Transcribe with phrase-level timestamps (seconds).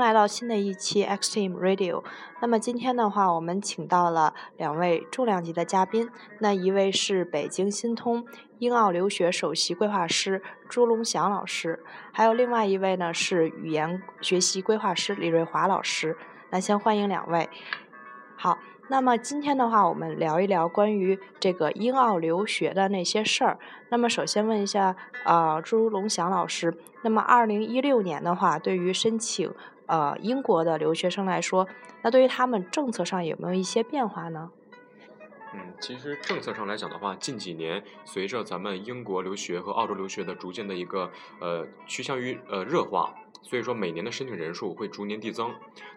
[0.00, 2.02] 来到新的一期 X Team Radio。
[2.40, 6.08] 那么今天的话，我们请到了两位重量级的嘉宾。
[6.40, 8.24] 那一位是北京新通
[8.58, 16.16] 英澳留学首席规划师朱龙祥老师，还有另外一位呢是语言学习规划师李瑞华老师。
[16.50, 17.48] 那先欢迎两位。
[18.36, 18.58] 好。
[18.92, 23.56] 那么今天的话，我们聊一聊关于这个英澳留学的那些事儿。
[23.88, 29.48] 那么首先问一下，呃，朱龙祥老师，那么二零一六年的话，对于申请
[29.90, 31.66] 呃英国的留学生来说，
[32.02, 34.50] 那对于他们政策上有没有一些变化呢？
[35.52, 43.12] 嗯，其实政策上来讲的话，近几年随着咱们英国留学和澳洲留学的逐渐的一个呃趋向于呃热化。
[43.42, 45.52] 所以说每年的申请人数会逐年递增，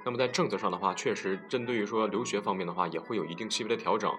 [0.06, 4.12] 那么在政策上的话，确实针对于说留学方面的话，也会有一定细微的调整。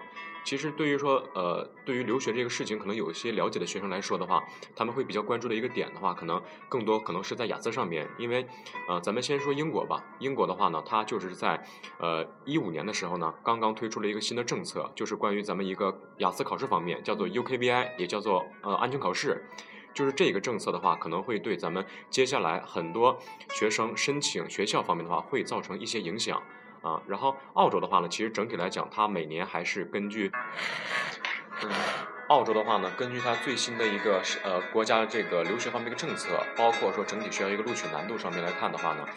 [0.45, 4.43] 其实对于说呃对于留学这个事情，可能有一些了解的学生来说的话，
[4.75, 6.39] 他们会比较关注的一个点的话，可能
[6.69, 8.45] 更多可能是在雅思上面，因为
[8.87, 11.65] 呃咱们先说英国吧，英国的话呢，它就是在
[11.97, 19.49] 呃一五年的时候呢，刚刚推出了一个新的政策，就是关于咱们一个雅思考试方面，叫做 UKVI，也叫做呃安全考试。
[19.95, 23.17] 就是这个政策的话，可能会对咱们接下来很多
[23.49, 26.43] 学生申请学校方面的话，会造成一些影响
[26.81, 27.01] 啊。
[27.07, 30.29] 然后澳洲的话呢，其实整体来讲，它每年还是根据，
[31.63, 31.71] 嗯，
[32.27, 39.07] 澳洲的话呢，根据它最新的一个呃国家这个留学方面的政策，包括说整体学校一个录取难度上面来看的话呢。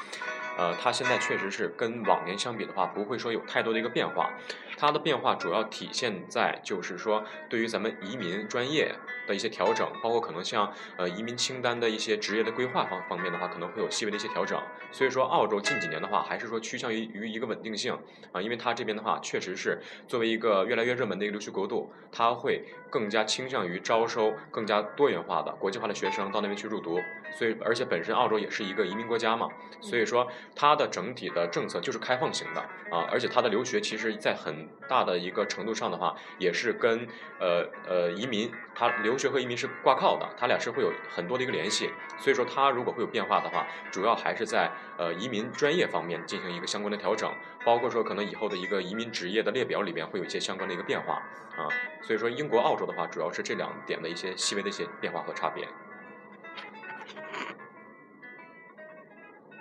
[0.58, 4.30] 呃，它现在确实是跟往年相比的话，不会说有太多的一个变化。
[4.76, 8.94] 它的变化主要体现在就是说，对于咱们移民专业
[9.26, 14.60] 的一些调整，包括可能像呃移民清单的一些职业的规划方方面的话，可能会有细微的一些调整。
[14.92, 17.98] 所以说，澳洲近几年的话，还是说趋向于于一个稳定性
[18.32, 27.00] 啊，因为它这边的话，确实是作为一个越来越热门的一个留学国度，它会更加倾向于招收更加多元化的国际化的学生到那边去入读。
[27.32, 29.48] 所以，而且本身澳洲也是一个移民国家嘛，
[29.80, 30.28] 所以说。
[30.54, 37.06] 它的整体的政策就是开放型的啊，而且它的留学其实，在很大的一个程度上的话，也是跟
[37.38, 41.90] 呃呃移民，它留学和移民是挂靠的，它俩是会有很多的一个联系。
[42.18, 47.32] 所以说，它如果会有变化的话，主要还是在呃移民专业方面进行一个相关的调整，
[47.64, 51.22] 包括说可能以后的一个移民职业的列表里边会有一些相关的一个变化
[51.56, 51.68] 啊。
[52.02, 55.68] 所以说，英国、澳洲的话，主要是这两点的一些细微的一些变化和差别。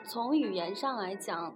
[0.07, 1.53] 从语言上来讲，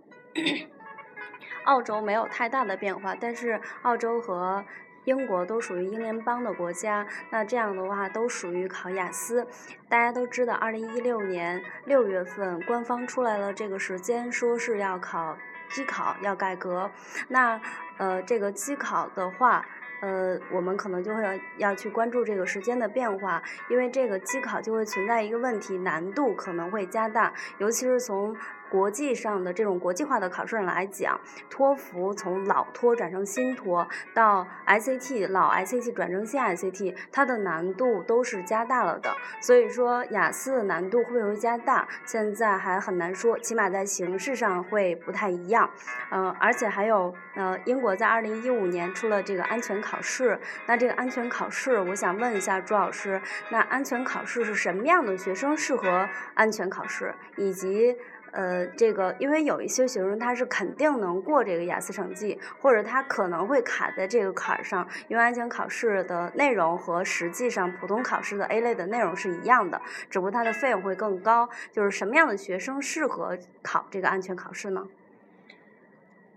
[1.63, 4.66] 澳洲没有太大的变化，但是澳洲和
[5.06, 9.47] 英国都属于英联邦的国家，那这样的话都属于考雅思。
[9.88, 15.38] 大家都知道，二零一六年六月份官方出来了这个时间，说是要考
[15.69, 16.91] 机考，要改革。
[17.29, 17.61] 那
[17.97, 19.66] 呃，这个机考的话。
[20.01, 28.35] 呃，我们可能就会要要去关注这个时间的变化，因为这个机考就会存在一个问题，难度可能会加大，尤其是从。
[28.72, 39.14] 国际上的这种国际化的考试来讲，托福从老托转成新托，到 ICT 老 ICT 转成新 ICT，它的难度都是加大了的。
[39.42, 45.70] 所以说雅思的难度会不会加大，现在还很难说，起码在形式上会不太一样。
[46.12, 57.98] 嗯，而且还有，呃，英国在二零一五年出了这个安全考试，那这个安全考试，我想问一下朱老师，那安全考试是什么样的学生适合安全考试，以及？
[58.31, 71.50] 呃，这个因为有一些学生他是肯定能过这个雅思成绩，或者他可能会卡在这个坎儿上，因为安全考试的内容和实际上普通考试的 A 类的内容是一样的，只不过它的费用会更高。
[71.72, 74.84] 就是什么样的学生适合考这个安全考试呢？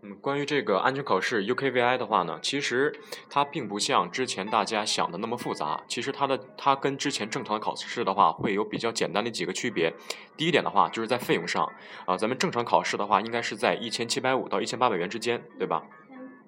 [0.06, 2.94] 嗯，关于这个安全考试 UKVI 的话呢，其实
[3.30, 5.82] 它并不像之前大家想的那么复杂。
[5.88, 9.90] 其实它的它跟之前正常的考试的话，会有比较简单的几个区别。
[10.36, 11.66] 第一点的话，就是在费用上
[12.04, 15.82] 啊，咱们正常考试的话，应该是在一千七百五到一千八百元之间，对吧？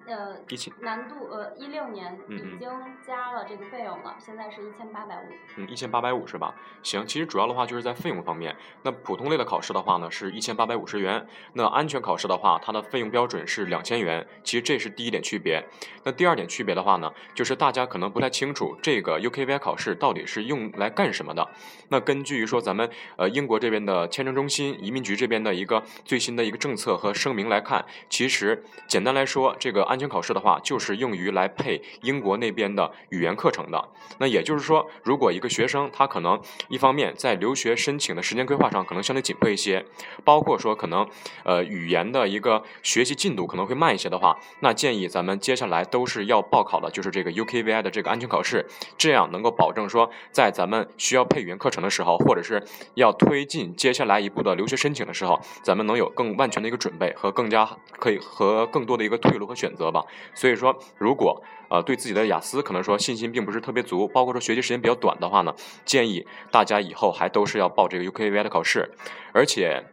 [0.07, 0.37] 呃，
[0.79, 2.69] 难度呃，一六年已经
[3.05, 5.25] 加了这个费用了，现在是一千八百五。
[5.57, 6.55] 嗯，一千八百五是吧？
[6.81, 8.55] 行，其实主要的话就是在费用方面。
[8.83, 11.27] 那普通类的考试的话呢，是一千八百五十元。
[11.53, 14.25] 那安全考试的话，它的费用标准是两千元。
[14.43, 15.61] 其实这是第一点区别。
[16.03, 21.45] 那第二点区别的话呢，就是大家可能不太清楚这个 UKVI 考试到底是用来干什么的。
[21.89, 33.83] 那根据说咱们呃英国这边的签证中心、移民局这边的一个最新的一个政策和声明来看，其实简单来说，这个安安全考试的话，就是用于来配英国那边的语言课程的。
[34.19, 39.83] 那也就是说，如果一个学生他可能一方面在留学申请的时间规划上可能相对紧迫一些，
[40.23, 41.07] 包括说可能
[41.43, 48.63] 呃语言的一个学习进度可能会慢一些的话，那建议咱们接下来都是要报考的，就是这个 UKVI 的这个安全考试，
[48.99, 52.63] 这样能够保证说在咱们需要配语言课程的时候，或者是
[52.93, 57.67] 要推进接下来一步的留学申请的时候，咱们能有更万全的一个准备和更加
[57.99, 60.05] 可以和更多的一个退路和选择吧。
[60.33, 65.53] 所以说，如果呃对自己的雅思可能说信心并不是特别足，包括说学习时间比较短的话呢，
[65.85, 68.89] 建议大家以后还都是要报这个 UKVI 的考试，
[69.33, 69.83] 而且。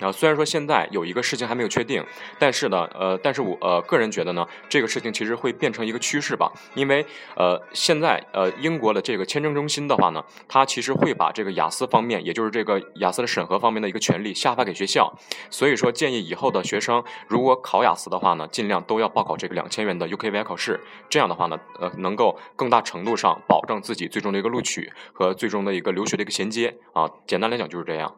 [0.00, 2.04] 啊，虽然说现在有一个事情还没有确定，
[2.38, 7.04] 但是呢，呃，但是我呃个人觉得呢，这个事情其实会变成一个趋势吧，因为
[7.34, 15.12] 呃现在呃英国的这个签证中心的话呢，它其实会把这个雅思方面，也就是这个雅思的审核方面的一个权利下发给学校，
[15.50, 20.78] 所以说建议以后的学生如果考雅思的话呢，尽量都要报考这个两千元的 UKVI 考试，
[21.08, 26.76] 这样的话呢，呃，能够更大程度上保证自己最终的一个录取和最终的一个留学的一个衔接。
[26.92, 28.14] 啊，简单来讲就是这样。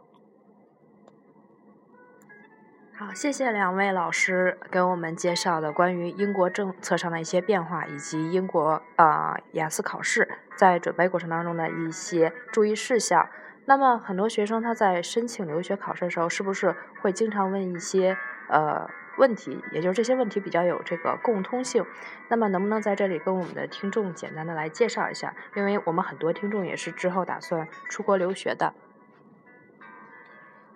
[2.99, 13.29] 好，谢谢两位老师给我们介绍的关于英国政策上的一些变化，以及英国啊雅思考试在准备过程当中的一些注意事项。
[13.67, 18.19] 那么，很多学生他在申请留学考试的时候，是不是会经常问一些
[18.49, 19.63] 呃问题？
[19.71, 21.87] 也就是这些问题比较有这个共通性。
[22.27, 25.33] 那么，能不能在这里跟我们的听众简单的来介绍一下？
[25.55, 28.75] 因为我们很多听众也是之后打算出国留学的。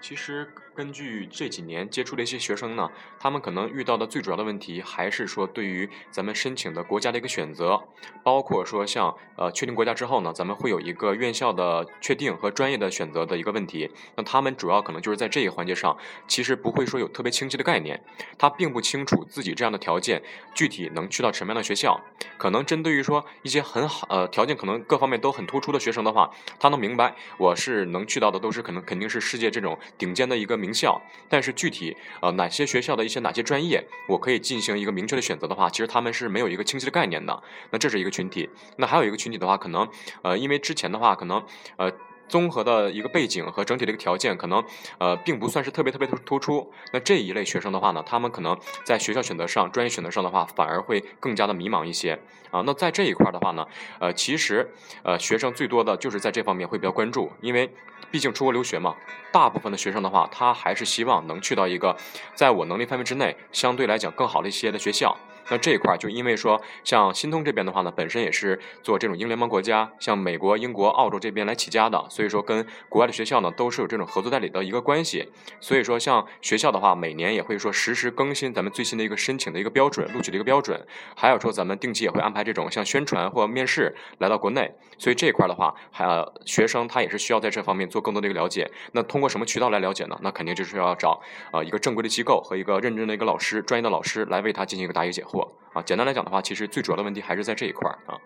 [0.01, 0.47] 其实。
[0.75, 2.89] 根据这几年接触的一些学生呢，
[3.21, 7.83] 他们可能遇到的最主要的问题，还是说对于咱们申请的国家的一个选择，
[8.25, 13.91] 包括说像呃确定国家之后呢，咱们会有一个院校的确定和专业的选择的一个问题。
[14.17, 15.95] 那他们主要可能就是在这一环节上，
[16.27, 18.03] 其实不会说有特别清晰的概念，
[18.39, 20.23] 他并不清楚自己这样的条件
[20.55, 22.01] 具体能去到什么样的学校。
[22.39, 30.62] 可能针对于说一些很好呃条件可能各方面都很突出的学生的话，他能明白我是能去到的都是可能肯定是世界这种顶尖的一个。
[30.63, 37.43] 名校，但是具体呃哪些学校的一些哪些专业，我可以进行一个明确的选择的话，其实他们是没有一个清晰的概念的。
[37.71, 39.89] 那这是一个群体，那还有一个群体的话，可能
[40.23, 41.45] 呃因为之前的话，可能
[41.77, 41.93] 呃。
[42.29, 44.65] 综合的一个背景和整体的一个条件，可能
[44.99, 46.73] 呃并不算是特别特别突出。
[46.93, 52.19] 那这一类学生的话呢，他们可能在学校选择上、专业选择上的话，反而会更加的迷茫一些
[52.51, 52.63] 啊。
[52.65, 53.67] 那在这一块的话呢，
[53.99, 54.71] 呃，其实
[55.03, 57.71] 呃学生最多的就是在这方面会比较关注，因为
[58.11, 58.95] 毕竟出国留学嘛，
[59.31, 61.97] 大部分的学生的话，他还是希望能去到一个
[62.35, 65.17] 在我能力范围之内，相对来讲更好的一些的学校。
[65.53, 75.31] 那这一块就因为说，像新通这边的话呢，本身也是做这种英联邦国家，像美国、英国、澳洲这边来起家的，所以说跟国外的学校呢都是有这种合作代理的一个关系。
[75.61, 84.75] 所以说，像学校的话，每年也会说实时更新咱们最新的一个申请的一个标准、录取的一个标准，还有说咱们定期也会安排这种像宣传或面试来到国内。
[84.97, 88.71] 所以这一块的话，还有学生他也是需要在这方面做更多的一个了解。
[88.93, 90.19] 那通过什么渠道来了解呢？
[90.23, 91.21] 那肯定就是要找
[91.51, 95.42] 啊一个正规的机构和一个认真的一个老师、专业的老师来为他进行一个答疑解惑。
[95.73, 98.19] 啊，简单来讲的话，其实最主要的问题还是在这一块儿啊。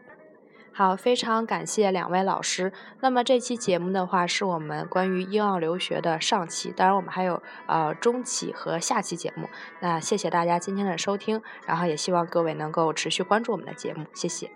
[0.73, 2.71] 好，非常感谢两位老师。
[3.01, 9.49] 那么这期节目的话，是我们关于英澳留学的上期，当然我们还有呃中期和下期节目。
[9.81, 14.51] 那谢谢大家今天的收听，然后也希望各位能够持续关注我们的节目，谢谢。